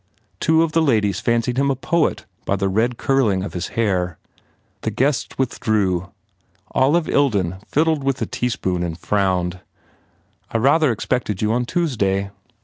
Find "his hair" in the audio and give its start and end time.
3.53-4.17